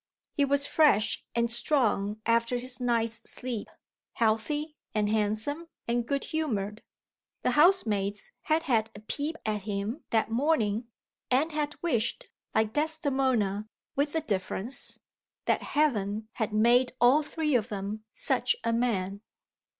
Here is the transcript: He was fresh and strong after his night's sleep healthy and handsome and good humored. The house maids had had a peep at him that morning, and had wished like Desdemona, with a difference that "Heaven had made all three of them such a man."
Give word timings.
He 0.33 0.45
was 0.45 0.65
fresh 0.65 1.23
and 1.35 1.51
strong 1.51 2.21
after 2.25 2.57
his 2.57 2.81
night's 2.81 3.21
sleep 3.29 3.67
healthy 4.13 4.75
and 4.95 5.07
handsome 5.07 5.67
and 5.87 6.07
good 6.07 6.23
humored. 6.23 6.81
The 7.41 7.51
house 7.51 7.85
maids 7.85 8.31
had 8.45 8.63
had 8.63 8.89
a 8.95 9.01
peep 9.01 9.35
at 9.45 9.61
him 9.61 10.03
that 10.09 10.31
morning, 10.31 10.87
and 11.29 11.51
had 11.51 11.75
wished 11.83 12.31
like 12.55 12.73
Desdemona, 12.73 13.67
with 13.95 14.15
a 14.15 14.21
difference 14.21 14.99
that 15.45 15.61
"Heaven 15.61 16.29
had 16.33 16.51
made 16.51 16.93
all 16.99 17.21
three 17.21 17.53
of 17.53 17.69
them 17.69 18.03
such 18.11 18.55
a 18.63 18.73
man." 18.73 19.21